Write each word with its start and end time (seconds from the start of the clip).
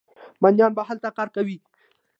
بندیانو 0.41 0.75
به 0.77 0.83
هلته 0.89 1.09
کار 1.17 1.27
کاوه. 1.35 1.55